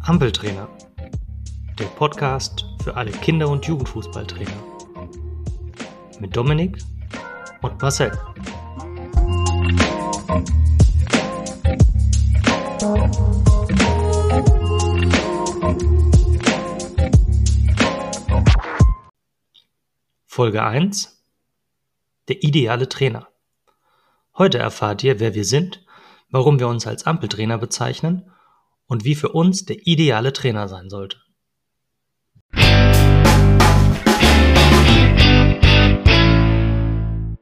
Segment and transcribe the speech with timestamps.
[0.00, 0.68] Ampeltrainer,
[1.78, 4.52] der Podcast für alle Kinder- und Jugendfußballtrainer.
[6.20, 6.78] Mit Dominik
[7.62, 8.12] und Marcel.
[20.26, 21.24] Folge 1
[22.28, 23.28] Der ideale Trainer.
[24.36, 25.83] Heute erfahrt ihr, wer wir sind,
[26.34, 28.28] warum wir uns als Ampeltrainer bezeichnen
[28.86, 31.18] und wie für uns der ideale Trainer sein sollte.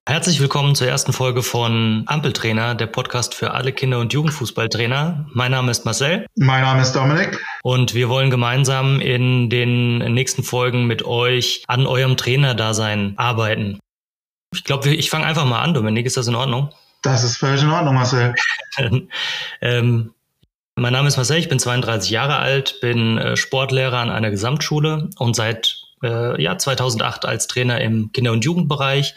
[0.06, 5.26] Herzlich willkommen zur ersten Folge von Ampeltrainer, der Podcast für alle Kinder- und Jugendfußballtrainer.
[5.32, 6.26] Mein Name ist Marcel.
[6.36, 7.42] Mein Name ist Dominik.
[7.62, 13.78] Und wir wollen gemeinsam in den nächsten Folgen mit euch an eurem Trainerdasein arbeiten.
[14.52, 16.04] Ich glaube, ich fange einfach mal an, Dominik.
[16.04, 16.74] Ist das in Ordnung?
[17.02, 18.34] Das ist völlig in Ordnung, Marcel.
[19.60, 20.14] ähm,
[20.76, 25.10] mein Name ist Marcel, ich bin 32 Jahre alt, bin äh, Sportlehrer an einer Gesamtschule
[25.18, 29.14] und seit äh, ja, 2008 als Trainer im Kinder- und Jugendbereich,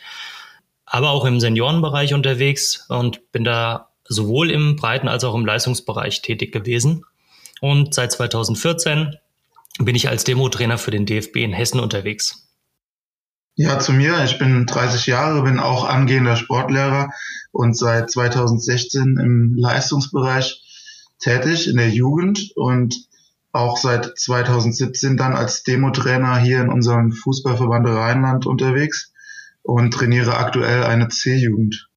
[0.86, 6.22] aber auch im Seniorenbereich unterwegs und bin da sowohl im Breiten- als auch im Leistungsbereich
[6.22, 7.06] tätig gewesen.
[7.62, 9.16] Und seit 2014
[9.80, 12.45] bin ich als Demo-Trainer für den DFB in Hessen unterwegs.
[13.58, 14.22] Ja, zu mir.
[14.26, 17.12] Ich bin 30 Jahre, bin auch angehender Sportlehrer
[17.52, 20.62] und seit 2016 im Leistungsbereich
[21.20, 23.08] tätig in der Jugend und
[23.54, 29.14] auch seit 2017 dann als Demo-Trainer hier in unserem Fußballverband Rheinland unterwegs
[29.64, 31.88] und trainiere aktuell eine C-Jugend.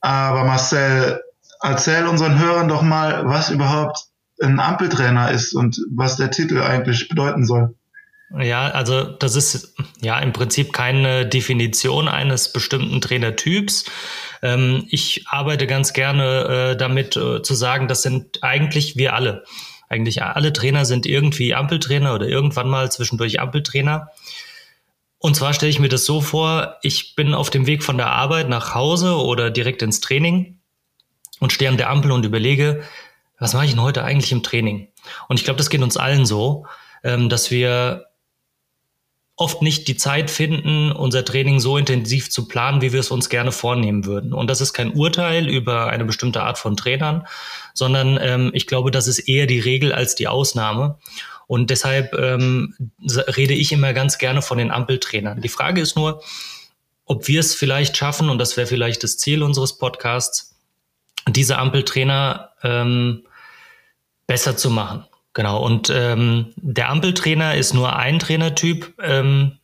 [0.00, 1.20] Aber Marcel,
[1.60, 4.06] erzähl unseren Hörern doch mal, was überhaupt
[4.40, 7.74] ein Ampeltrainer ist und was der Titel eigentlich bedeuten soll.
[8.38, 13.86] Ja, also das ist ja im Prinzip keine Definition eines bestimmten Trainertyps.
[14.40, 19.44] Ähm, ich arbeite ganz gerne äh, damit äh, zu sagen, das sind eigentlich wir alle.
[19.88, 24.10] Eigentlich alle Trainer sind irgendwie Ampeltrainer oder irgendwann mal zwischendurch Ampeltrainer.
[25.18, 28.12] Und zwar stelle ich mir das so vor, ich bin auf dem Weg von der
[28.12, 30.60] Arbeit nach Hause oder direkt ins Training
[31.40, 32.84] und stehe an der Ampel und überlege,
[33.40, 34.88] was mache ich denn heute eigentlich im Training?
[35.28, 36.66] Und ich glaube, das geht uns allen so,
[37.02, 38.06] ähm, dass wir
[39.40, 43.30] oft nicht die Zeit finden, unser Training so intensiv zu planen, wie wir es uns
[43.30, 44.34] gerne vornehmen würden.
[44.34, 47.26] Und das ist kein Urteil über eine bestimmte Art von Trainern,
[47.72, 50.98] sondern ähm, ich glaube, das ist eher die Regel als die Ausnahme.
[51.46, 55.40] Und deshalb ähm, rede ich immer ganz gerne von den Ampeltrainern.
[55.40, 56.22] Die Frage ist nur,
[57.06, 60.54] ob wir es vielleicht schaffen, und das wäre vielleicht das Ziel unseres Podcasts,
[61.26, 63.24] diese Ampeltrainer ähm,
[64.26, 65.06] besser zu machen.
[65.32, 68.94] Genau, und ähm, der Ampeltrainer ist nur ein Trainertyp.
[69.00, 69.58] Ähm,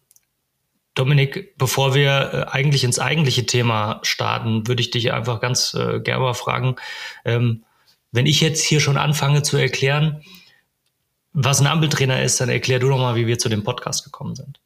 [0.95, 6.01] Dominik, bevor wir äh, eigentlich ins eigentliche Thema starten, würde ich dich einfach ganz äh,
[6.01, 6.77] gerne mal fragen,
[7.25, 7.65] ähm,
[8.13, 10.23] wenn ich jetzt hier schon anfange zu erklären,
[11.33, 14.35] was ein Ampeltrainer ist, dann erklär du doch mal, wie wir zu dem Podcast gekommen
[14.35, 14.59] sind.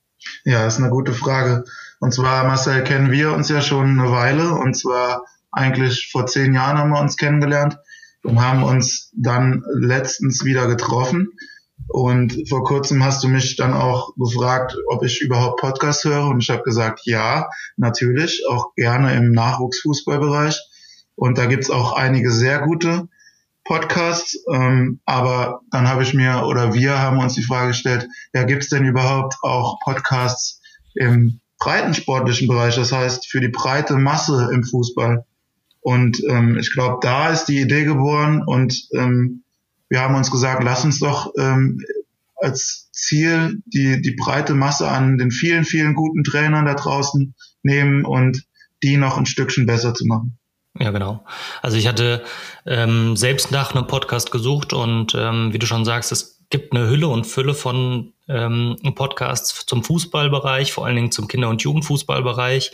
[0.44, 1.64] Ja, ist eine gute Frage.
[1.98, 4.52] Und zwar, Marcel, kennen wir uns ja schon eine Weile.
[4.52, 7.76] Und zwar eigentlich vor zehn Jahren haben wir uns kennengelernt
[8.22, 11.32] und haben uns dann letztens wieder getroffen.
[11.88, 16.28] Und vor kurzem hast du mich dann auch gefragt, ob ich überhaupt Podcast höre.
[16.28, 20.60] Und ich habe gesagt, ja, natürlich, auch gerne im Nachwuchsfußballbereich.
[21.16, 23.08] Und da gibt's auch einige sehr gute
[23.64, 24.38] Podcasts.
[24.52, 28.68] Ähm, aber dann habe ich mir oder wir haben uns die Frage gestellt, ja, gibt's
[28.68, 30.60] denn überhaupt auch Podcasts
[30.94, 35.24] im breitensportlichen Bereich, das heißt für die breite Masse im Fußball?
[35.80, 39.44] Und ähm, ich glaube, da ist die Idee geboren und ähm,
[39.88, 41.80] wir haben uns gesagt, lass uns doch ähm,
[42.36, 48.04] als Ziel die, die breite Masse an den vielen, vielen guten Trainern da draußen nehmen
[48.04, 48.44] und
[48.82, 50.38] die noch ein Stückchen besser zu machen.
[50.78, 51.24] Ja, genau.
[51.62, 52.24] Also ich hatte
[52.64, 56.88] ähm, selbst nach einem Podcast gesucht und ähm, wie du schon sagst, es gibt eine
[56.88, 62.72] Hülle und Fülle von ähm, Podcasts zum Fußballbereich, vor allen Dingen zum Kinder- und Jugendfußballbereich,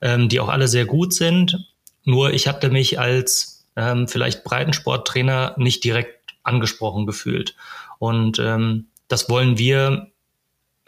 [0.00, 1.69] ähm, die auch alle sehr gut sind.
[2.04, 7.54] Nur ich hatte mich als ähm, vielleicht Breitensporttrainer nicht direkt angesprochen gefühlt.
[7.98, 10.10] Und ähm, das wollen wir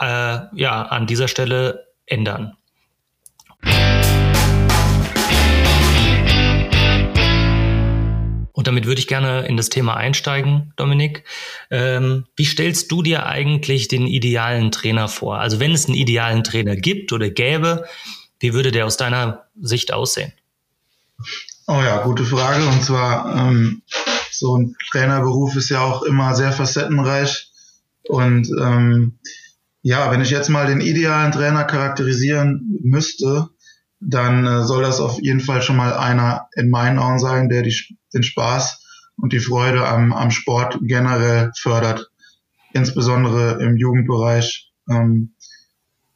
[0.01, 2.57] äh, ja an dieser Stelle ändern.
[8.55, 11.25] Und damit würde ich gerne in das Thema einsteigen, Dominik.
[11.71, 15.39] Ähm, wie stellst du dir eigentlich den idealen Trainer vor?
[15.39, 17.87] Also wenn es einen idealen Trainer gibt oder gäbe,
[18.39, 20.33] wie würde der aus deiner Sicht aussehen?
[21.67, 22.67] Oh ja, gute Frage.
[22.67, 23.83] Und zwar, ähm,
[24.31, 27.51] so ein Trainerberuf ist ja auch immer sehr facettenreich.
[28.09, 29.19] Und ähm,
[29.83, 33.49] ja, wenn ich jetzt mal den idealen Trainer charakterisieren müsste,
[34.01, 37.63] dann äh, soll das auf jeden Fall schon mal einer in meinen Augen sein, der
[37.63, 37.75] die,
[38.13, 38.85] den Spaß
[39.17, 42.11] und die Freude am, am Sport generell fördert,
[42.73, 45.35] insbesondere im Jugendbereich, ähm,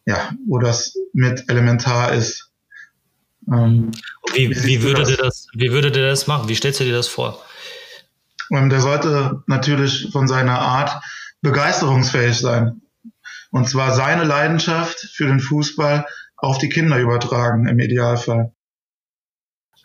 [0.05, 2.46] ja, wo das mit elementar ist.
[3.49, 3.93] Ähm,
[4.33, 5.17] wie, wie, würde das?
[5.17, 6.49] das, wie würde der das machen?
[6.49, 7.43] Wie stellst du dir das vor?
[8.51, 11.03] Ähm, der sollte natürlich von seiner Art
[11.43, 12.83] begeisterungsfähig sein.
[13.51, 16.07] Und zwar seine Leidenschaft für den Fußball
[16.37, 18.53] auf die Kinder übertragen, im Idealfall.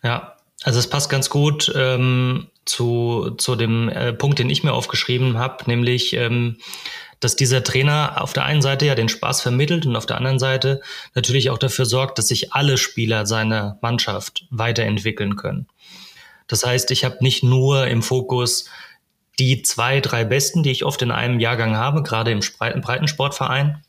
[0.04, 4.74] Ja, also es passt ganz gut ähm, zu, zu dem äh, Punkt, den ich mir
[4.74, 6.58] aufgeschrieben habe, nämlich, ähm,
[7.22, 10.40] dass dieser Trainer auf der einen Seite ja den Spaß vermittelt und auf der anderen
[10.40, 10.82] Seite
[11.16, 15.68] natürlich auch dafür sorgt, dass sich alle Spieler seiner Mannschaft weiterentwickeln können.
[16.48, 18.66] Das heißt, ich habe nicht nur im Fokus
[19.40, 22.42] die zwei, drei Besten, die ich oft in einem Jahrgang habe, gerade im
[22.82, 23.84] Breitensportverein,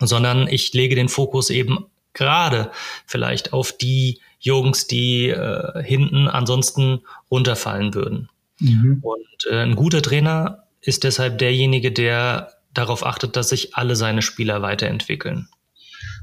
[0.00, 2.70] sondern ich lege den Fokus eben gerade
[3.06, 7.00] vielleicht auf die Jungs, die äh, hinten ansonsten
[7.30, 8.28] runterfallen würden.
[8.58, 9.00] Mhm.
[9.02, 14.22] Und äh, ein guter Trainer ist deshalb derjenige, der darauf achtet, dass sich alle seine
[14.22, 15.48] Spieler weiterentwickeln.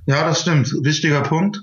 [0.06, 0.74] Ja, das stimmt.
[0.84, 1.62] Wichtiger Punkt.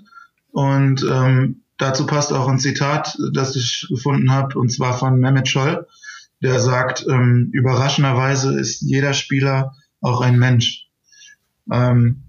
[0.50, 5.49] Und ähm, dazu passt auch ein Zitat, das ich gefunden habe, und zwar von Mehmet
[5.49, 5.87] Scholl,
[6.43, 10.87] der sagt, ähm, überraschenderweise ist jeder Spieler auch ein Mensch.
[11.71, 12.23] Ähm,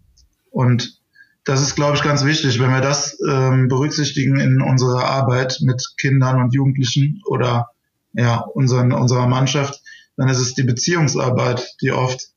[0.52, 1.00] und
[1.46, 5.84] das ist, glaube ich, ganz wichtig, wenn wir das ähm, berücksichtigen in unserer Arbeit mit
[5.98, 7.70] Kindern und Jugendlichen oder
[8.14, 9.82] ja, unseren, unserer Mannschaft,
[10.20, 12.28] dann ist es die Beziehungsarbeit, die oft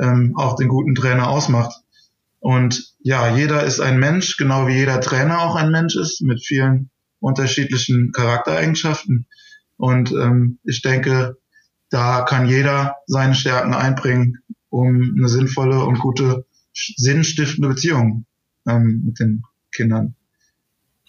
[0.00, 1.82] ähm, auch den guten Trainer ausmacht.
[2.40, 6.42] Und ja, jeder ist ein Mensch, genau wie jeder Trainer auch ein Mensch ist, mit
[6.42, 6.88] vielen
[7.20, 9.26] unterschiedlichen Charaktereigenschaften.
[9.76, 11.36] Und ähm, ich denke,
[11.90, 14.38] da kann jeder seine Stärken einbringen,
[14.70, 18.24] um eine sinnvolle und gute, sinnstiftende Beziehung
[18.66, 19.42] ähm, mit den
[19.74, 20.14] Kindern.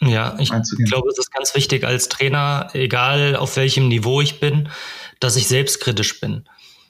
[0.01, 4.69] Ja, ich glaube, es ist ganz wichtig als Trainer, egal auf welchem Niveau ich bin,
[5.19, 6.47] dass ich selbstkritisch bin.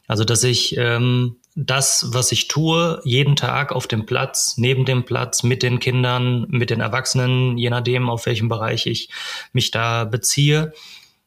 [0.08, 5.04] Also, dass ich ähm, das, was ich tue, jeden Tag auf dem Platz, neben dem
[5.04, 9.10] Platz, mit den Kindern, mit den Erwachsenen, je nachdem, auf welchem Bereich ich
[9.54, 10.74] mich da beziehe,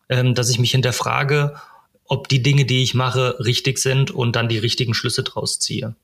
[0.08, 1.54] ähm, dass ich mich hinterfrage,
[2.06, 5.94] ob die Dinge, die ich mache, richtig sind und dann die richtigen Schlüsse draus ziehe.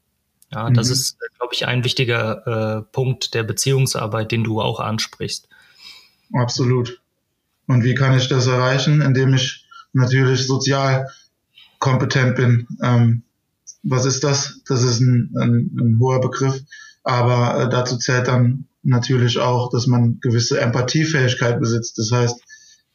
[0.52, 0.92] Ja, das mhm.
[0.94, 5.48] ist, glaube ich, ein wichtiger äh, Punkt der Beziehungsarbeit, den du auch ansprichst.
[6.32, 7.00] Absolut.
[7.66, 9.02] Und wie kann ich das erreichen?
[9.02, 9.67] Indem ich
[9.98, 11.08] natürlich sozial
[11.78, 12.66] kompetent bin.
[12.82, 13.22] Ähm,
[13.82, 14.60] was ist das?
[14.66, 16.60] Das ist ein, ein, ein hoher Begriff.
[17.04, 21.98] Aber äh, dazu zählt dann natürlich auch, dass man gewisse Empathiefähigkeit besitzt.
[21.98, 22.40] Das heißt,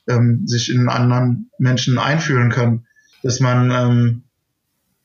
[0.08, 2.86] ähm, sich in anderen Menschen einfühlen kann.
[3.22, 4.24] Dass man ähm,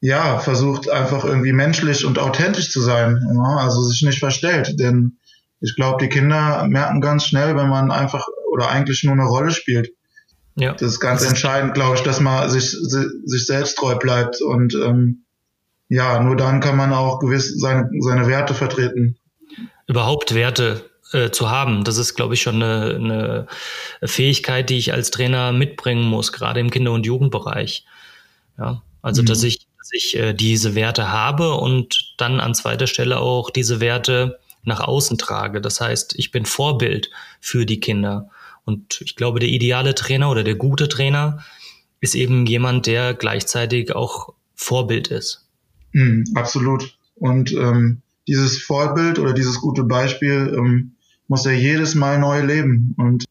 [0.00, 5.18] ja, versucht einfach irgendwie menschlich und authentisch zu sein, ja, also sich nicht verstellt, denn
[5.60, 9.50] ich glaube, die Kinder merken ganz schnell, wenn man einfach oder eigentlich nur eine Rolle
[9.50, 9.90] spielt.
[10.58, 10.72] Ja.
[10.72, 14.74] Das ist ganz das entscheidend, glaube ich, dass man sich, sich selbst treu bleibt und
[14.74, 15.24] ähm,
[15.88, 19.16] ja, nur dann kann man auch gewiss seine, seine Werte vertreten.
[19.86, 23.46] Überhaupt Werte äh, zu haben, das ist, glaube ich, schon eine, eine
[24.02, 27.86] Fähigkeit, die ich als Trainer mitbringen muss, gerade im Kinder- und Jugendbereich.
[28.58, 29.26] Ja, also, mhm.
[29.26, 33.80] dass ich dass ich äh, diese Werte habe und dann an zweiter Stelle auch diese
[33.80, 35.60] Werte nach außen trage.
[35.60, 37.10] Das heißt, ich bin Vorbild
[37.40, 38.28] für die Kinder.
[38.68, 41.42] Und ich glaube, der ideale Trainer oder der gute Trainer
[42.02, 45.48] ist eben jemand, der gleichzeitig auch Vorbild ist.
[45.94, 46.98] Mm, absolut.
[47.14, 50.96] Und ähm, dieses Vorbild oder dieses gute Beispiel ähm,
[51.28, 52.94] muss er jedes Mal neu leben.
[52.98, 53.24] Und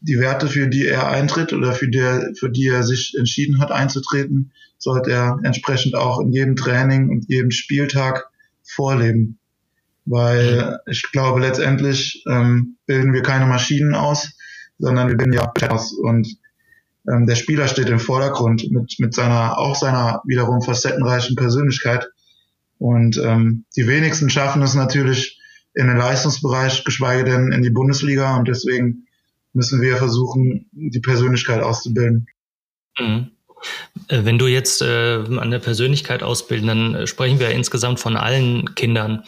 [0.00, 3.70] die Werte, für die er eintritt oder für die, für die er sich entschieden hat
[3.70, 8.30] einzutreten, sollte er entsprechend auch in jedem Training und jedem Spieltag
[8.62, 9.38] vorleben.
[10.06, 14.32] Weil ich glaube, letztendlich ähm, bilden wir keine Maschinen aus,
[14.82, 15.92] sondern wir bilden ja aus.
[15.92, 16.36] Und
[17.08, 22.08] ähm, der Spieler steht im Vordergrund mit, mit seiner, auch seiner wiederum facettenreichen Persönlichkeit.
[22.78, 25.40] Und ähm, die wenigsten schaffen es natürlich
[25.72, 28.36] in den Leistungsbereich, geschweige denn in die Bundesliga.
[28.36, 29.06] Und deswegen
[29.52, 32.26] müssen wir versuchen, die Persönlichkeit auszubilden.
[32.98, 33.30] Mhm.
[34.08, 38.00] Äh, wenn du jetzt äh, an der Persönlichkeit ausbilden, dann äh, sprechen wir ja insgesamt
[38.00, 39.22] von allen Kindern.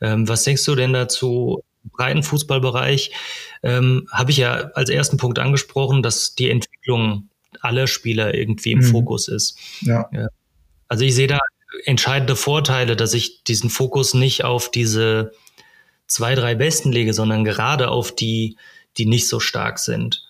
[0.00, 1.62] Ähm, was denkst du denn dazu?
[1.92, 3.12] Breiten Fußballbereich
[3.62, 7.28] ähm, habe ich ja als ersten Punkt angesprochen, dass die Entwicklung
[7.60, 8.84] aller Spieler irgendwie im mhm.
[8.84, 9.58] Fokus ist.
[9.80, 10.08] Ja.
[10.88, 11.38] Also ich sehe da
[11.84, 15.32] entscheidende Vorteile, dass ich diesen Fokus nicht auf diese
[16.06, 18.56] zwei, drei Besten lege, sondern gerade auf die
[18.98, 20.22] die nicht so stark sind.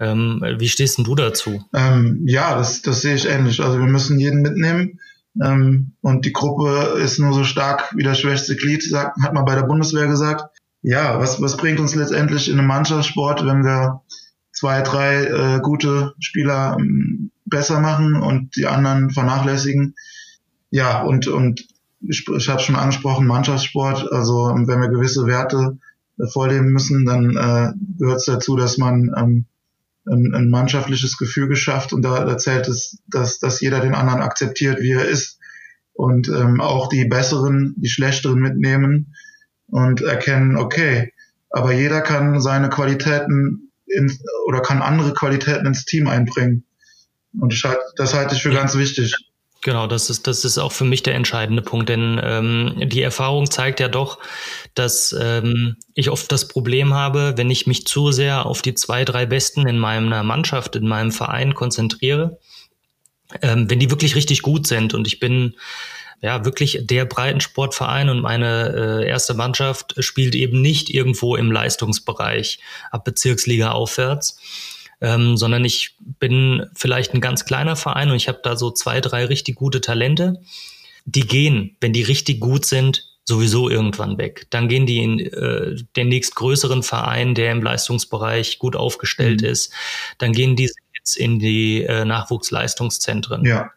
[0.00, 1.64] Ähm, wie stehst denn du dazu?
[1.72, 3.60] Ähm, ja, das, das sehe ich ähnlich.
[3.60, 5.00] Also wir müssen jeden mitnehmen.
[5.42, 9.44] Ähm, und die Gruppe ist nur so stark wie das schwächste Glied, sagt, hat man
[9.44, 10.44] bei der Bundeswehr gesagt.
[10.86, 14.02] Ja, was, was bringt uns letztendlich in einem Mannschaftssport, wenn wir
[14.52, 19.94] zwei, drei äh, gute Spieler ähm, besser machen und die anderen vernachlässigen.
[20.68, 21.66] Ja, und, und
[22.00, 25.78] ich, ich habe schon angesprochen, Mannschaftssport, also wenn wir gewisse Werte
[26.18, 29.46] äh, vorleben müssen, dann äh, gehört es dazu, dass man ähm,
[30.04, 34.20] ein, ein mannschaftliches Gefüge schafft und da, da zählt es, dass, dass jeder den anderen
[34.20, 35.38] akzeptiert, wie er ist
[35.94, 39.14] und ähm, auch die besseren, die schlechteren mitnehmen
[39.68, 41.12] und erkennen, okay,
[41.50, 46.64] aber jeder kann seine Qualitäten in, oder kann andere Qualitäten ins Team einbringen.
[47.38, 47.64] Und ich,
[47.96, 49.14] das halte ich für ganz wichtig.
[49.64, 53.50] Genau, das ist, das ist auch für mich der entscheidende Punkt, denn ähm, die Erfahrung
[53.50, 54.18] zeigt ja doch,
[54.74, 59.06] dass ähm, ich oft das Problem habe, wenn ich mich zu sehr auf die zwei,
[59.06, 62.38] drei Besten in meiner Mannschaft, in meinem Verein konzentriere,
[63.40, 65.54] ähm, wenn die wirklich richtig gut sind und ich bin
[66.24, 72.60] ja wirklich der Breitensportverein und meine äh, erste Mannschaft spielt eben nicht irgendwo im Leistungsbereich
[72.90, 74.38] ab Bezirksliga aufwärts,
[75.02, 79.02] ähm, sondern ich bin vielleicht ein ganz kleiner Verein und ich habe da so zwei,
[79.02, 80.40] drei richtig gute Talente.
[81.04, 84.46] Die gehen, wenn die richtig gut sind, sowieso irgendwann weg.
[84.48, 89.48] Dann gehen die in äh, den nächstgrößeren Verein, der im Leistungsbereich gut aufgestellt mhm.
[89.48, 89.74] ist.
[90.16, 93.44] Dann gehen die jetzt in die äh, Nachwuchsleistungszentren.
[93.44, 93.70] Ja.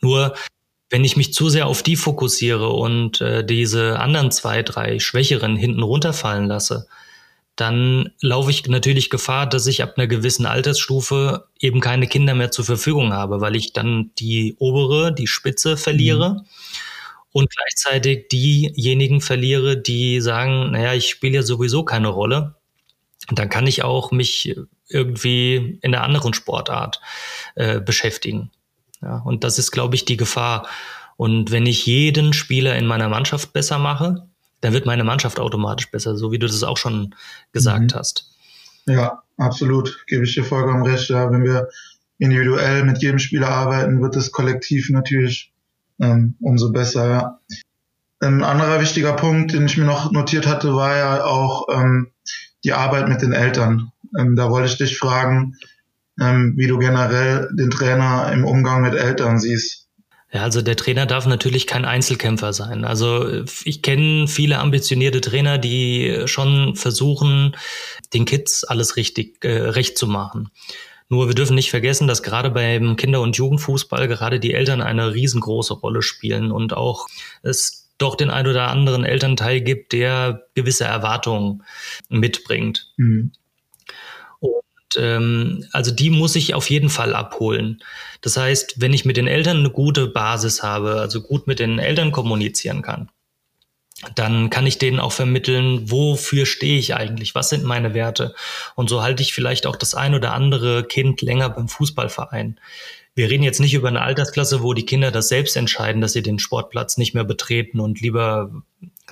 [0.00, 0.36] Nur
[0.92, 5.56] wenn ich mich zu sehr auf die fokussiere und äh, diese anderen zwei, drei Schwächeren
[5.56, 6.86] hinten runterfallen lasse,
[7.56, 12.50] dann laufe ich natürlich Gefahr, dass ich ab einer gewissen Altersstufe eben keine Kinder mehr
[12.50, 16.34] zur Verfügung habe, weil ich dann die obere, die Spitze verliere.
[16.34, 16.46] Mhm
[17.32, 22.54] und gleichzeitig diejenigen verliere, die sagen, naja, ich spiele ja sowieso keine Rolle.
[23.30, 24.54] Dann kann ich auch mich
[24.88, 27.00] irgendwie in einer anderen Sportart
[27.54, 28.50] äh, beschäftigen.
[29.02, 30.66] Ja, und das ist, glaube ich, die Gefahr.
[31.16, 34.26] Und wenn ich jeden Spieler in meiner Mannschaft besser mache,
[34.60, 37.14] dann wird meine Mannschaft automatisch besser, so wie du das auch schon
[37.52, 37.98] gesagt mhm.
[37.98, 38.30] hast.
[38.86, 40.04] Ja, absolut.
[40.06, 41.08] Gebe ich dir vollkommen recht.
[41.08, 41.68] Ja, wenn wir
[42.18, 45.52] individuell mit jedem Spieler arbeiten, wird das Kollektiv natürlich
[46.00, 47.08] ähm, umso besser.
[47.08, 47.38] Ja.
[48.20, 52.12] Ein anderer wichtiger Punkt, den ich mir noch notiert hatte, war ja auch ähm,
[52.64, 53.90] die Arbeit mit den Eltern.
[54.16, 55.56] Ähm, da wollte ich dich fragen,
[56.20, 59.82] ähm, wie du generell den Trainer im Umgang mit Eltern siehst.
[60.32, 62.86] Ja, also der Trainer darf natürlich kein Einzelkämpfer sein.
[62.86, 67.54] Also ich kenne viele ambitionierte Trainer, die schon versuchen,
[68.14, 70.48] den Kids alles richtig äh, recht zu machen.
[71.10, 75.12] Nur wir dürfen nicht vergessen, dass gerade beim Kinder- und Jugendfußball gerade die Eltern eine
[75.12, 77.08] riesengroße Rolle spielen und auch
[77.42, 81.62] es doch den ein oder anderen Elternteil gibt, der gewisse Erwartungen
[82.08, 82.90] mitbringt.
[82.96, 83.32] Mhm
[84.98, 87.82] ähm, also die muss ich auf jeden Fall abholen.
[88.20, 91.78] Das heißt, wenn ich mit den Eltern eine gute Basis habe, also gut mit den
[91.78, 93.10] Eltern kommunizieren kann,
[94.14, 98.34] dann kann ich denen auch vermitteln, wofür stehe ich eigentlich, was sind meine Werte.
[98.74, 102.58] Und so halte ich vielleicht auch das ein oder andere Kind länger beim Fußballverein.
[103.14, 106.22] Wir reden jetzt nicht über eine Altersklasse, wo die Kinder das selbst entscheiden, dass sie
[106.22, 108.62] den Sportplatz nicht mehr betreten und lieber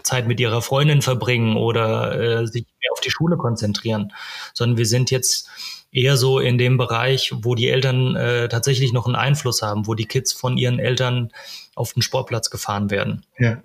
[0.02, 4.12] Zeit mit ihrer Freundin verbringen oder äh, sich mehr auf die Schule konzentrieren,
[4.54, 5.48] sondern wir sind jetzt
[5.92, 9.94] eher so in dem Bereich, wo die Eltern äh, tatsächlich noch einen Einfluss haben, wo
[9.94, 11.30] die Kids von ihren Eltern
[11.74, 13.26] auf den Sportplatz gefahren werden.
[13.38, 13.62] Ja.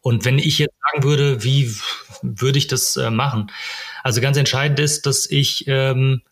[0.00, 1.74] Und wenn ich jetzt sagen würde, wie
[2.22, 3.50] würde ich das äh, machen?
[4.02, 6.22] Also ganz entscheidend ist, dass ich ähm,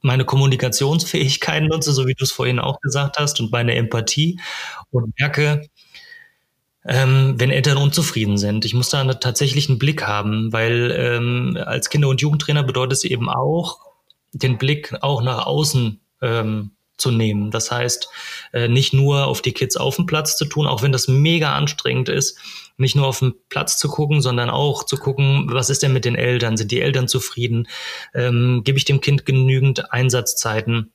[0.00, 4.38] meine Kommunikationsfähigkeiten nutze, so wie du es vorhin auch gesagt hast, und meine Empathie
[4.90, 5.66] und merke,
[6.86, 8.64] ähm, wenn Eltern unzufrieden sind.
[8.64, 13.04] Ich muss da einen tatsächlichen Blick haben, weil ähm, als Kinder- und Jugendtrainer bedeutet es
[13.04, 13.80] eben auch,
[14.32, 17.50] den Blick auch nach außen ähm, zu nehmen.
[17.50, 18.08] Das heißt,
[18.52, 21.54] äh, nicht nur auf die Kids auf dem Platz zu tun, auch wenn das mega
[21.54, 22.38] anstrengend ist,
[22.76, 26.04] nicht nur auf den Platz zu gucken, sondern auch zu gucken, was ist denn mit
[26.04, 26.56] den Eltern?
[26.56, 27.68] Sind die Eltern zufrieden?
[28.14, 30.92] Ähm, gebe ich dem Kind genügend Einsatzzeiten?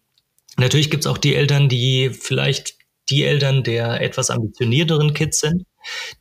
[0.58, 2.76] Natürlich gibt es auch die Eltern, die vielleicht
[3.10, 5.64] die Eltern der etwas ambitionierteren Kids sind,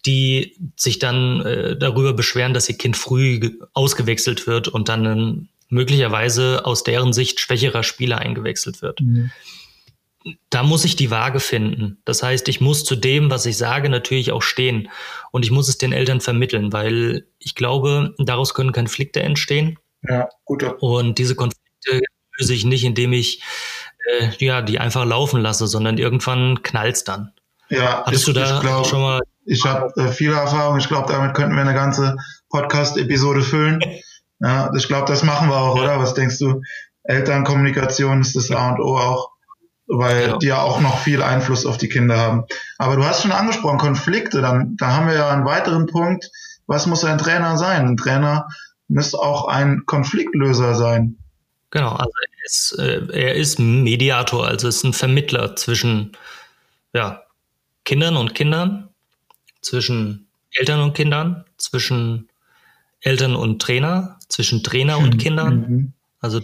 [0.06, 5.48] die sich dann äh, darüber beschweren, dass ihr Kind früh ausgewechselt wird und dann ähm,
[5.68, 9.00] möglicherweise aus deren Sicht schwächerer Spieler eingewechselt wird.
[9.00, 9.30] Mhm.
[10.50, 12.02] Da muss ich die Waage finden.
[12.04, 14.90] Das heißt, ich muss zu dem, was ich sage, natürlich auch stehen.
[15.30, 19.78] Und ich muss es den Eltern vermitteln, weil ich glaube, daraus können Konflikte entstehen.
[20.02, 20.64] Ja, gut.
[20.80, 22.00] Und diese Konflikte
[22.36, 23.42] löse ich nicht, indem ich
[24.08, 27.32] äh, ja, die einfach laufen lasse, sondern irgendwann knallt's dann.
[27.70, 29.20] Ja, Hattest ich, du da schon mal?
[29.48, 30.78] Ich habe äh, viele Erfahrungen.
[30.78, 32.16] Ich glaube, damit könnten wir eine ganze
[32.50, 33.80] Podcast-Episode füllen.
[34.40, 35.98] ja, ich glaube, das machen wir auch, oder?
[35.98, 36.60] Was denkst du?
[37.04, 39.30] Elternkommunikation ist das A und O auch,
[39.86, 40.36] weil ja.
[40.36, 42.44] die ja auch noch viel Einfluss auf die Kinder haben.
[42.76, 46.30] Aber du hast schon angesprochen, Konflikte, dann, da haben wir ja einen weiteren Punkt.
[46.66, 47.86] Was muss ein Trainer sein?
[47.86, 48.48] Ein Trainer
[48.88, 51.16] muss auch ein Konfliktlöser sein.
[51.70, 56.12] Genau, also er ist, äh, er ist Mediator, also ist ein Vermittler zwischen
[56.92, 57.22] ja,
[57.86, 58.87] Kindern und Kindern,
[59.68, 62.28] zwischen Eltern und Kindern, zwischen
[63.00, 65.18] Eltern und Trainer, zwischen Trainer und mhm.
[65.18, 65.54] Kindern.
[65.68, 65.92] Mhm.
[66.20, 66.40] Also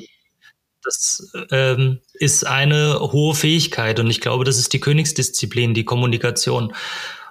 [0.83, 6.75] das ähm, ist eine hohe Fähigkeit und ich glaube, das ist die Königsdisziplin, die Kommunikation.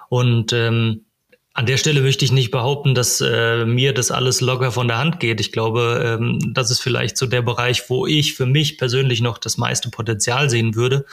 [0.08, 1.04] Und ähm,
[1.52, 4.98] an der Stelle möchte ich nicht behaupten, dass äh, mir das alles locker von der
[4.98, 5.40] Hand geht.
[5.40, 9.38] Ich glaube, ähm, das ist vielleicht so der Bereich, wo ich für mich persönlich noch
[9.38, 11.06] das meiste Potenzial sehen würde.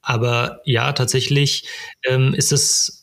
[0.00, 1.68] Aber ja, tatsächlich
[2.06, 2.97] ähm, ist es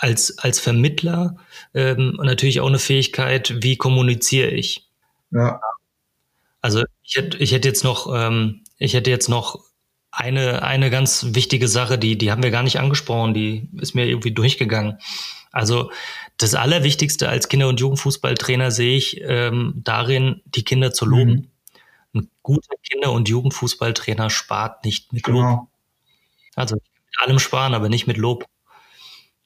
[0.00, 1.36] als, als Vermittler
[1.74, 4.88] ähm, natürlich auch eine Fähigkeit, wie kommuniziere ich.
[5.30, 5.60] Ja.
[6.62, 9.60] Also ich hätte, ich hätte jetzt noch, ähm, ich hätte jetzt noch
[10.10, 14.06] eine, eine ganz wichtige Sache, die, die haben wir gar nicht angesprochen, die ist mir
[14.06, 14.98] irgendwie durchgegangen.
[15.52, 15.90] Also
[16.38, 21.50] das Allerwichtigste als Kinder- und Jugendfußballtrainer sehe ich ähm, darin, die Kinder zu loben.
[22.12, 22.20] Mhm.
[22.20, 25.40] Ein guter Kinder- und Jugendfußballtrainer spart nicht mit genau.
[25.40, 25.68] Lob.
[26.56, 26.84] Also mit
[27.18, 28.46] allem sparen, aber nicht mit Lob.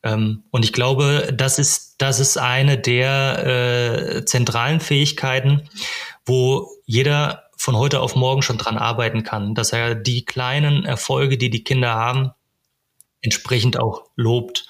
[0.04, 5.68] Ähm, und ich glaube, das ist, das ist eine der äh, zentralen Fähigkeiten,
[6.26, 11.38] wo jeder von heute auf morgen schon dran arbeiten kann, dass er die kleinen Erfolge,
[11.38, 12.32] die die Kinder haben,
[13.22, 14.66] entsprechend auch lobt.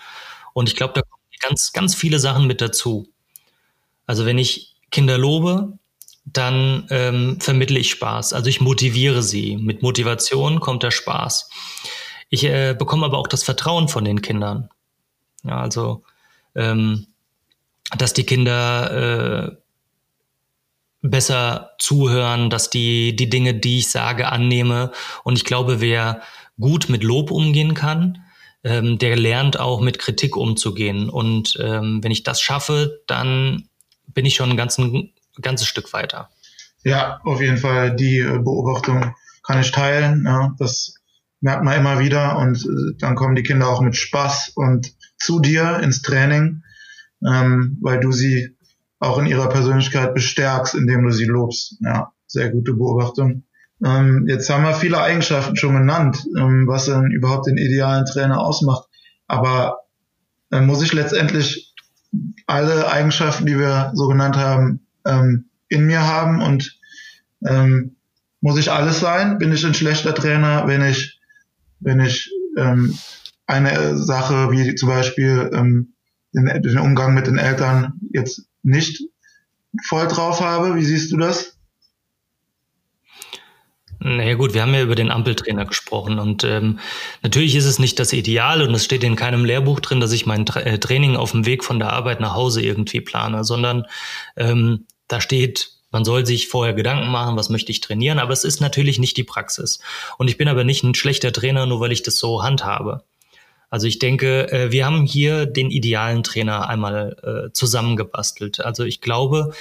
[0.52, 3.08] Und ich glaube, da kommen ganz, ganz viele Sachen mit dazu.
[4.06, 5.78] Also wenn ich Kinder lobe,
[6.24, 8.32] dann ähm, vermittle ich Spaß.
[8.32, 9.56] Also ich motiviere sie.
[9.56, 11.50] Mit Motivation kommt der Spaß.
[12.30, 14.70] Ich äh, bekomme aber auch das Vertrauen von den Kindern.
[15.44, 16.04] Ja, also
[16.54, 17.06] ähm,
[17.96, 19.56] dass die Kinder äh,
[21.02, 24.90] besser zuhören, dass die die Dinge, die ich sage, annehme.
[25.22, 26.22] Und ich glaube, wer
[26.58, 28.24] gut mit Lob umgehen kann,
[28.64, 31.10] ähm, der lernt auch mit Kritik umzugehen.
[31.10, 33.68] Und ähm, wenn ich das schaffe, dann
[34.06, 36.30] bin ich schon ein, ganzen, ganzes Stück weiter.
[36.82, 37.94] Ja, auf jeden Fall.
[37.94, 40.24] Die äh, Beobachtung kann ich teilen.
[40.26, 40.94] Ja, das
[41.40, 42.38] merkt man immer wieder.
[42.38, 44.94] Und äh, dann kommen die Kinder auch mit Spaß und
[45.24, 46.62] zu dir ins Training,
[47.26, 48.56] ähm, weil du sie
[48.98, 51.76] auch in ihrer Persönlichkeit bestärkst, indem du sie lobst.
[51.80, 53.44] Ja, sehr gute Beobachtung.
[53.84, 58.40] Ähm, jetzt haben wir viele Eigenschaften schon genannt, ähm, was dann überhaupt den idealen Trainer
[58.40, 58.88] ausmacht.
[59.26, 59.80] Aber
[60.50, 61.74] äh, muss ich letztendlich
[62.46, 66.78] alle Eigenschaften, die wir so genannt haben, ähm, in mir haben und
[67.46, 67.96] ähm,
[68.40, 69.38] muss ich alles sein?
[69.38, 71.18] Bin ich ein schlechter Trainer, wenn ich,
[71.80, 72.96] wenn ich ähm,
[73.46, 75.94] eine Sache wie zum Beispiel ähm,
[76.32, 79.02] den, den Umgang mit den Eltern jetzt nicht
[79.86, 80.76] voll drauf habe?
[80.76, 81.54] Wie siehst du das?
[84.00, 86.78] Naja gut, wir haben ja über den Ampeltrainer gesprochen und ähm,
[87.22, 90.26] natürlich ist es nicht das Ideal und es steht in keinem Lehrbuch drin, dass ich
[90.26, 93.86] mein Tra äh, Training auf dem Weg von der Arbeit nach Hause irgendwie plane, sondern
[94.36, 98.44] ähm, da steht, man soll sich vorher Gedanken machen, was möchte ich trainieren, aber es
[98.44, 99.78] ist natürlich nicht die Praxis.
[100.18, 103.04] Und ich bin aber nicht ein schlechter Trainer, nur weil ich das so handhabe.
[103.74, 107.16] Also ich denke, äh, wir haben hier den idealen Trainer einmal
[107.48, 108.60] äh, zusammengebastelt.
[108.60, 109.52] Also ich glaube,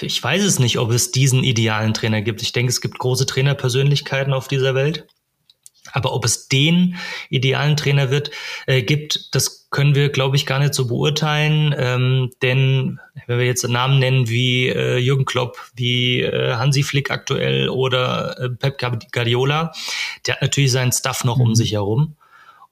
[0.00, 2.42] ich weiß es nicht, ob es diesen idealen Trainer gibt.
[2.42, 5.06] Ich denke, es gibt große Trainerpersönlichkeiten auf dieser Welt.
[5.96, 6.96] Aber ob es den
[7.30, 8.30] idealen Trainer wird,
[8.66, 11.74] äh, gibt, das können wir, glaube ich, gar nicht so beurteilen.
[11.74, 17.10] Ähm, denn wenn wir jetzt Namen nennen wie äh, Jürgen Klopp, wie äh, Hansi Flick
[17.10, 19.72] aktuell oder äh, Pep Guardiola,
[20.26, 21.44] der hat natürlich seinen Stuff noch mhm.
[21.44, 22.16] um sich herum.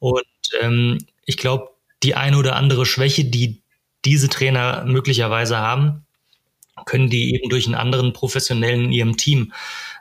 [0.00, 0.22] Und
[0.60, 1.70] ähm, ich glaube,
[2.02, 3.62] die eine oder andere Schwäche, die
[4.04, 6.04] diese Trainer möglicherweise haben,
[6.84, 9.54] können die eben durch einen anderen Professionellen in ihrem Team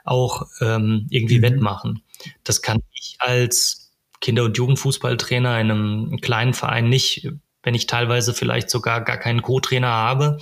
[0.04, 1.42] auch ähm, irgendwie mhm.
[1.42, 2.02] wettmachen.
[2.42, 7.28] Das kann ich als Kinder- und Jugendfußballtrainer in einem kleinen Verein nicht,
[7.62, 10.38] wenn ich teilweise vielleicht sogar gar keinen Co-Trainer habe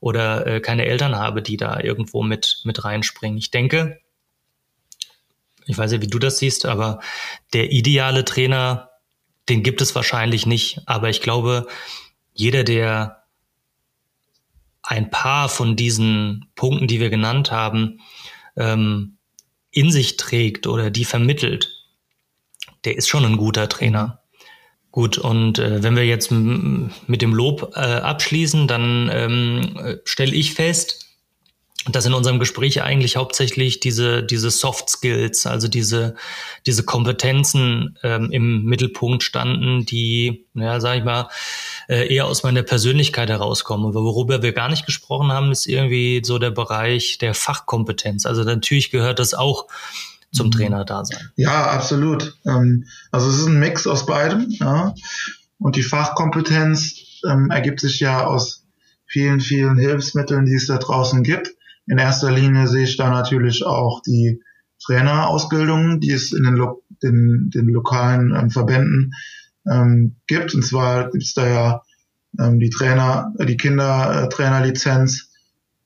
[0.00, 3.38] oder äh, keine Eltern habe, die da irgendwo mit, mit reinspringen.
[3.38, 4.00] Ich denke,
[5.66, 7.00] ich weiß ja, wie du das siehst, aber
[7.52, 8.90] der ideale Trainer,
[9.48, 10.80] den gibt es wahrscheinlich nicht.
[10.86, 11.66] Aber ich glaube,
[12.32, 13.24] jeder, der
[14.82, 18.00] ein paar von diesen Punkten, die wir genannt haben,
[18.56, 19.15] ähm,
[19.76, 21.70] in sich trägt oder die vermittelt,
[22.84, 24.22] der ist schon ein guter Trainer.
[24.90, 30.34] Gut, und äh, wenn wir jetzt mit dem Lob äh, abschließen, dann ähm, äh, stelle
[30.34, 31.05] ich fest,
[31.88, 36.14] dass in unserem Gespräch eigentlich hauptsächlich diese, diese Soft Skills, also diese,
[36.66, 41.28] diese Kompetenzen ähm, im Mittelpunkt standen, die, ja, sag ich mal,
[41.88, 43.86] äh, eher aus meiner Persönlichkeit herauskommen.
[43.86, 48.26] Aber worüber wir gar nicht gesprochen haben, ist irgendwie so der Bereich der Fachkompetenz.
[48.26, 49.66] Also natürlich gehört das auch
[50.32, 50.52] zum mhm.
[50.52, 51.30] Trainer da sein.
[51.36, 52.36] Ja, absolut.
[52.46, 54.94] Ähm, also es ist ein Mix aus beidem, ja.
[55.58, 58.64] Und die Fachkompetenz ähm, ergibt sich ja aus
[59.06, 61.52] vielen, vielen Hilfsmitteln, die es da draußen gibt
[61.86, 64.42] in erster Linie sehe ich da natürlich auch die
[64.84, 69.14] Trainerausbildung, die es in den, Lo den, den lokalen ähm, Verbänden
[69.70, 70.54] ähm, gibt.
[70.54, 71.82] Und zwar gibt es da ja
[72.38, 75.30] ähm, die Trainer, äh, die Kindertrainerlizenz.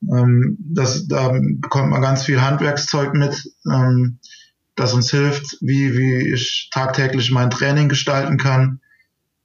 [0.03, 4.19] Ähm, das, da bekommt man ganz viel Handwerkszeug mit, ähm,
[4.75, 8.81] das uns hilft, wie, wie ich tagtäglich mein Training gestalten kann.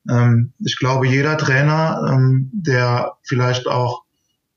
[0.10, 4.04] Ähm, ich glaube, jeder Trainer, ähm, der vielleicht auch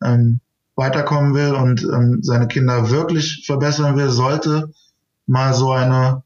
[0.02, 0.40] ähm,
[0.78, 4.70] weiterkommen will und ähm, seine Kinder wirklich verbessern will, sollte
[5.26, 6.22] mal so eine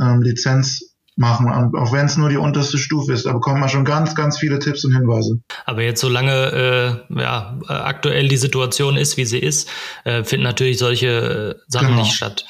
[0.00, 3.26] ähm, Lizenz machen, auch wenn es nur die unterste Stufe ist.
[3.26, 5.40] Da bekommt man schon ganz, ganz viele Tipps und Hinweise.
[5.64, 9.68] Aber jetzt, solange äh, ja, aktuell die Situation ist, wie sie ist,
[10.04, 12.02] äh, finden natürlich solche äh, Sachen genau.
[12.02, 12.44] nicht statt.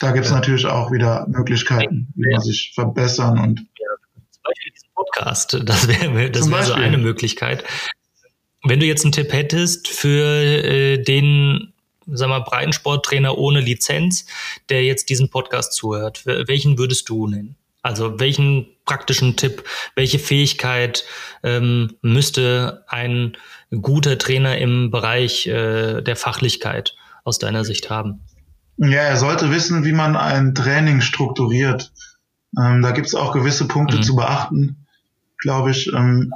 [0.00, 0.36] Da gibt es ja.
[0.36, 2.36] natürlich auch wieder Möglichkeiten, wie ja.
[2.36, 3.88] man sich verbessern und ja,
[4.30, 7.64] zum Beispiel diesen Podcast, das wäre wär so eine Möglichkeit.
[8.64, 11.72] Wenn du jetzt einen Tipp hättest für äh, den,
[12.06, 14.26] sag mal, Breitensporttrainer ohne Lizenz,
[14.68, 17.56] der jetzt diesen Podcast zuhört, welchen würdest du nennen?
[17.82, 19.64] Also welchen praktischen Tipp,
[19.96, 21.04] welche Fähigkeit
[21.42, 23.36] ähm, müsste ein
[23.80, 26.94] guter Trainer im Bereich äh, der Fachlichkeit
[27.24, 28.20] aus deiner Sicht haben?
[28.76, 31.92] Ja, er sollte wissen, wie man ein Training strukturiert.
[32.56, 34.02] Ähm, da gibt es auch gewisse Punkte mhm.
[34.02, 34.86] zu beachten,
[35.38, 35.92] glaube ich.
[35.92, 36.32] Ähm,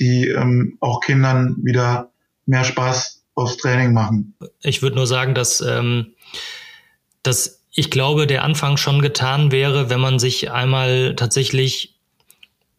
[0.00, 2.10] die ähm, auch Kindern wieder
[2.46, 4.34] mehr Spaß aufs Training machen.
[4.62, 6.14] Ich würde nur sagen, dass, ähm,
[7.22, 11.94] dass ich glaube, der Anfang schon getan wäre, wenn man sich einmal tatsächlich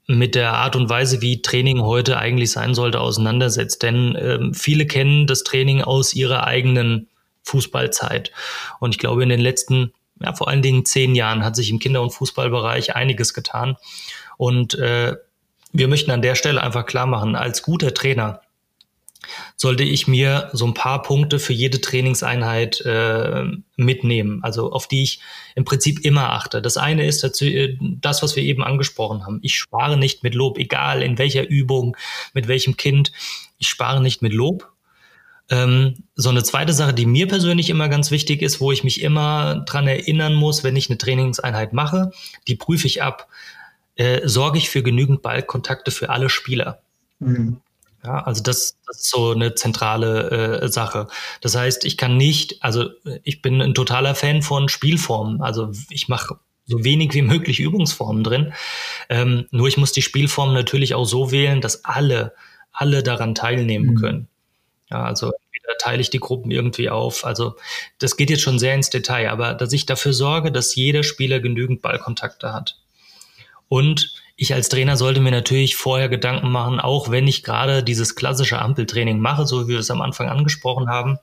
[0.08, 3.84] mit der Art und Weise, wie Training heute eigentlich sein sollte, auseinandersetzt.
[3.84, 7.08] Denn ähm, viele kennen das Training aus ihrer eigenen
[7.44, 8.32] Fußballzeit.
[8.80, 11.80] Und ich glaube, in den letzten, ja, vor allen Dingen zehn Jahren hat sich im
[11.80, 13.78] Kinder- und Fußballbereich einiges getan.
[14.38, 15.16] Und äh,
[15.74, 18.42] wir möchten an der Stelle einfach klar machen, als guter Trainer
[19.56, 23.44] sollte ich mir so ein paar Punkte für jede Trainingseinheit äh,
[23.76, 25.20] mitnehmen, also auf die ich
[25.56, 26.62] im Prinzip immer achte.
[26.62, 29.40] Das eine ist dazu, äh, das, was wir eben angesprochen haben.
[29.44, 31.96] Ich spare nicht mit Lob, egal in welcher Übung,
[32.34, 33.12] mit welchem Kind.
[33.58, 34.72] Ich spare nicht mit Lob.
[35.50, 39.02] Ähm, so eine zweite Sache, die mir persönlich immer ganz wichtig ist, wo ich mich
[39.02, 42.12] immer dran erinnern muss, wenn ich eine Trainingseinheit mache,
[42.48, 43.28] die prüfe ich ab
[44.02, 46.82] äh, sorge ich für genügend Ballkontakte für alle Spieler.
[47.20, 47.62] Mhm.
[48.04, 51.08] Ja, also das, das, ist so eine zentrale äh, Sache.
[51.42, 52.90] Das heißt, ich kann nicht, also
[53.22, 55.44] ich bin ein totaler Fan von Spielformen.
[55.44, 58.54] Also ich mache so wenig wie möglich Übungsformen drin.
[59.08, 62.34] Ähm, nur ich muss die Spielform natürlich auch so wählen, dass alle,
[62.72, 63.96] alle daran teilnehmen mhm.
[63.98, 64.28] können.
[64.90, 67.24] Ja, also entweder teile ich die Gruppen irgendwie auf.
[67.24, 67.56] Also
[68.00, 71.40] das geht jetzt schon sehr ins Detail, aber dass ich dafür sorge, dass jeder Spieler
[71.40, 72.82] genügend Ballkontakte hat.
[73.72, 78.18] Und ich als Trainer sollte mir natürlich vorher Gedanken machen, auch wenn ich gerade dieses
[78.18, 81.20] klassische Ampeltraining mache, so wie wir es am Anfang angesprochen haben,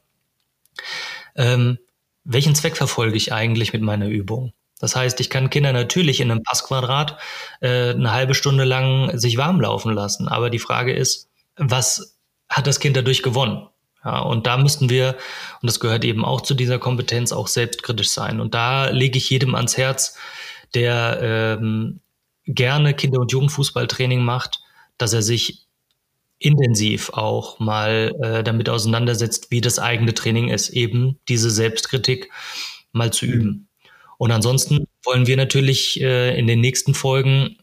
[1.37, 1.77] ähm,
[2.25, 4.55] welchen Zweck verfolge ich eigentlich mit meiner Übung?
[4.81, 7.19] Das heißt, ich kann Kinder natürlich in einem Passquadrat
[7.61, 10.27] äh, eine halbe Stunde lang sich warm laufen lassen.
[10.27, 13.69] Aber die Frage ist, was hat das Kind dadurch gewonnen?
[14.03, 15.19] Ja, und da müssten wir,
[15.61, 18.41] und das gehört eben auch zu dieser Kompetenz, auch selbstkritisch sein.
[18.41, 20.17] Und da lege ich jedem ans Herz,
[20.73, 22.01] der ähm,
[22.49, 24.61] gerne Kinder- und Jugendfußballtraining macht,
[24.97, 25.67] dass er sich
[26.39, 32.31] intensiv auch mal äh, damit auseinandersetzt, wie das eigene Training ist, eben diese Selbstkritik
[32.93, 33.69] mal zu üben.
[34.19, 37.59] Und ansonsten wollen wir natürlich äh, in den nächsten Folgen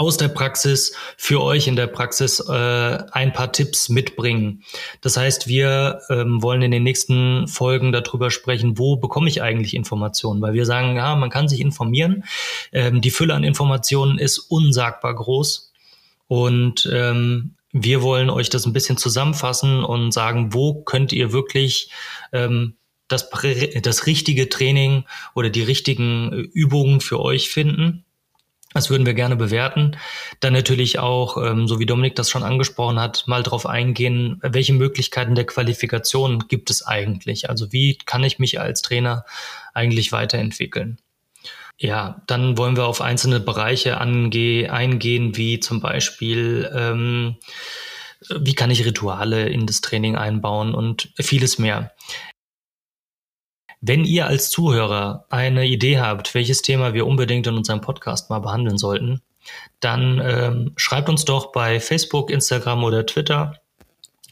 [0.00, 4.64] aus der Praxis für euch in der Praxis äh, ein paar Tipps mitbringen.
[5.02, 9.74] Das heißt, wir ähm, wollen in den nächsten Folgen darüber sprechen, wo bekomme ich eigentlich
[9.74, 12.24] Informationen, weil wir sagen, ja, man kann sich informieren.
[12.72, 15.70] Ähm, die Fülle an Informationen ist unsagbar groß
[16.28, 21.90] und ähm, wir wollen euch das ein bisschen zusammenfassen und sagen, wo könnt ihr wirklich
[22.32, 23.28] ähm, das,
[23.82, 28.06] das richtige Training oder die richtigen äh, Übungen für euch finden
[28.72, 29.96] das würden wir gerne bewerten.
[30.38, 34.72] Dann natürlich auch, ähm, so wie Dominik das schon angesprochen hat, mal darauf eingehen, welche
[34.72, 37.50] Möglichkeiten der Qualifikation gibt es eigentlich?
[37.50, 39.24] Also wie kann ich mich als Trainer
[39.74, 40.98] eigentlich weiterentwickeln?
[41.78, 47.36] Ja, dann wollen wir auf einzelne Bereiche ange eingehen, wie zum Beispiel, ähm,
[48.28, 51.92] wie kann ich Rituale in das Training einbauen und vieles mehr.
[53.82, 58.40] Wenn ihr als Zuhörer eine Idee habt, welches Thema wir unbedingt in unserem Podcast mal
[58.40, 59.22] behandeln sollten,
[59.80, 63.54] dann ähm, schreibt uns doch bei Facebook, Instagram oder Twitter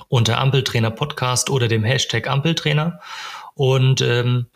[0.09, 3.01] unter Ampeltrainer Podcast oder dem Hashtag Ampeltrainer.
[3.55, 4.49] Und ähm,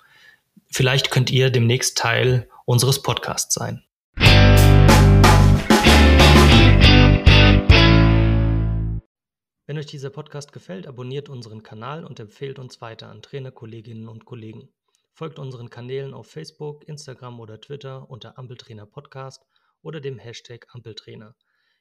[0.71, 3.83] vielleicht könnt ihr demnächst Teil unseres Podcasts sein.
[9.67, 14.07] Wenn euch dieser Podcast gefällt, abonniert unseren Kanal und empfehlt uns weiter an Trainer, Kolleginnen
[14.07, 14.69] und Kollegen.
[15.15, 19.45] Folgt unseren Kanälen auf Facebook, Instagram oder Twitter unter Ampeltrainer Podcast
[19.83, 21.37] oder dem Hashtag Ampeltrainer.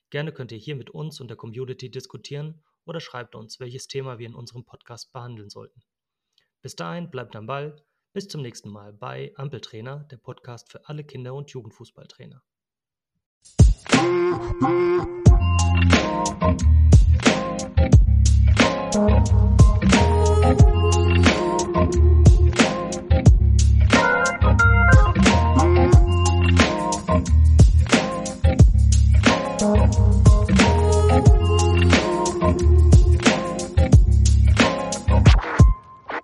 [0.10, 4.20] Gerne könnt ihr hier mit uns und der Community diskutieren oder schreibt uns, welches Thema
[4.20, 5.82] wir in unserem Podcast behandeln sollten.
[6.62, 7.82] Bis dahin bleibt am Ball.
[8.12, 12.44] Bis zum nächsten Mal bei Ampeltrainer, der Podcast für alle Kinder- und Jugendfußballtrainer.
[18.94, 19.51] Musik